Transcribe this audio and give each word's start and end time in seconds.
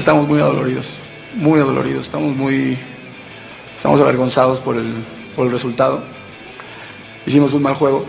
Estamos 0.00 0.26
muy 0.26 0.40
adoloridos, 0.40 0.86
muy 1.34 1.60
adoloridos, 1.60 2.06
estamos 2.06 2.34
muy, 2.34 2.78
estamos 3.76 4.00
avergonzados 4.00 4.58
por 4.58 4.76
el, 4.76 4.94
por 5.36 5.44
el 5.44 5.52
resultado. 5.52 6.02
Hicimos 7.26 7.52
un 7.52 7.62
mal 7.62 7.74
juego, 7.74 8.06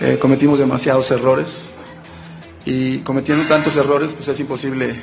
eh, 0.00 0.18
cometimos 0.20 0.58
demasiados 0.58 1.08
errores 1.12 1.68
y 2.66 2.98
cometiendo 2.98 3.44
tantos 3.44 3.76
errores 3.76 4.12
pues 4.12 4.26
es 4.26 4.40
imposible 4.40 5.00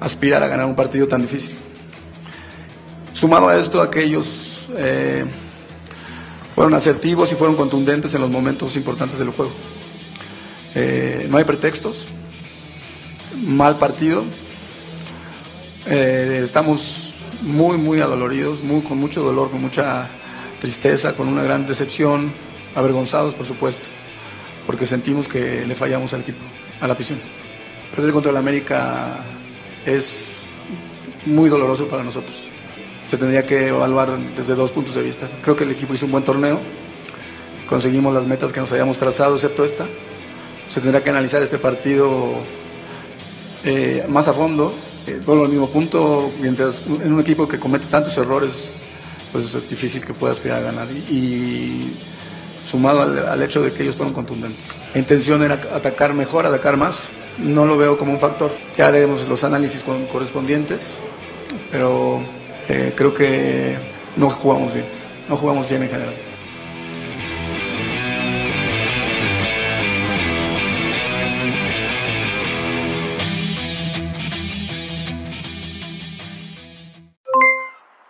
aspirar 0.00 0.42
a 0.42 0.48
ganar 0.48 0.64
un 0.64 0.74
partido 0.74 1.06
tan 1.06 1.20
difícil. 1.20 1.54
Sumado 3.12 3.46
a 3.50 3.58
esto, 3.58 3.82
aquellos 3.82 4.70
eh, 4.74 5.26
fueron 6.54 6.72
asertivos 6.72 7.30
y 7.30 7.34
fueron 7.34 7.56
contundentes 7.56 8.14
en 8.14 8.22
los 8.22 8.30
momentos 8.30 8.74
importantes 8.74 9.18
del 9.18 9.32
juego. 9.32 9.52
Eh, 10.74 11.26
no 11.30 11.36
hay 11.36 11.44
pretextos, 11.44 12.08
mal 13.36 13.78
partido. 13.78 14.24
Eh, 15.86 16.42
estamos 16.44 17.14
muy, 17.42 17.78
muy 17.78 18.00
adoloridos, 18.00 18.62
muy, 18.62 18.82
con 18.82 18.98
mucho 18.98 19.22
dolor, 19.22 19.50
con 19.50 19.60
mucha 19.60 20.08
tristeza, 20.60 21.14
con 21.14 21.28
una 21.28 21.42
gran 21.42 21.66
decepción, 21.66 22.32
avergonzados, 22.74 23.34
por 23.34 23.46
supuesto, 23.46 23.88
porque 24.66 24.86
sentimos 24.86 25.26
que 25.26 25.64
le 25.66 25.74
fallamos 25.74 26.12
al 26.12 26.20
equipo, 26.20 26.40
a 26.80 26.86
la 26.86 26.92
afición. 26.92 27.18
Perder 27.94 28.12
contra 28.12 28.30
el 28.30 28.36
América 28.36 29.24
es 29.84 30.36
muy 31.26 31.48
doloroso 31.48 31.88
para 31.88 32.04
nosotros. 32.04 32.36
Se 33.06 33.16
tendría 33.16 33.44
que 33.44 33.68
evaluar 33.68 34.16
desde 34.36 34.54
dos 34.54 34.70
puntos 34.70 34.94
de 34.94 35.02
vista. 35.02 35.28
Creo 35.42 35.56
que 35.56 35.64
el 35.64 35.72
equipo 35.72 35.94
hizo 35.94 36.06
un 36.06 36.12
buen 36.12 36.24
torneo, 36.24 36.60
conseguimos 37.68 38.14
las 38.14 38.26
metas 38.26 38.52
que 38.52 38.60
nos 38.60 38.70
habíamos 38.70 38.98
trazado, 38.98 39.34
excepto 39.34 39.64
esta. 39.64 39.86
Se 40.68 40.80
tendrá 40.80 41.02
que 41.02 41.10
analizar 41.10 41.42
este 41.42 41.58
partido 41.58 42.42
eh, 43.64 44.04
más 44.08 44.28
a 44.28 44.32
fondo, 44.32 44.74
eh, 45.06 45.20
todo 45.24 45.44
al 45.44 45.50
mismo 45.50 45.68
punto, 45.68 46.30
mientras 46.40 46.82
en 46.86 47.12
un 47.12 47.20
equipo 47.20 47.48
que 47.48 47.58
comete 47.58 47.86
tantos 47.86 48.16
errores, 48.16 48.70
pues 49.32 49.54
es 49.54 49.68
difícil 49.68 50.04
que 50.04 50.14
pueda 50.14 50.32
aspirar 50.32 50.58
a 50.58 50.62
ganar. 50.62 50.88
Y, 50.90 51.96
sumado 52.64 53.02
al, 53.02 53.42
hecho 53.42 53.62
de 53.62 53.72
que 53.72 53.82
ellos 53.82 53.96
fueron 53.96 54.14
contundentes. 54.14 54.64
La 54.94 55.00
intención 55.00 55.42
era 55.42 55.54
atacar 55.74 56.14
mejor, 56.14 56.46
atacar 56.46 56.76
más. 56.76 57.10
No 57.38 57.66
lo 57.66 57.76
veo 57.76 57.98
como 57.98 58.12
un 58.12 58.20
factor. 58.20 58.52
Ya 58.76 58.86
haremos 58.86 59.26
los 59.28 59.42
análisis 59.42 59.82
correspondientes, 59.82 60.98
pero 61.70 62.20
eh, 62.68 62.92
creo 62.94 63.12
que 63.12 63.76
no 64.16 64.30
jugamos 64.30 64.72
bien. 64.72 64.86
No 65.28 65.36
jugamos 65.36 65.68
bien 65.68 65.82
en 65.82 65.88
general. 65.88 66.14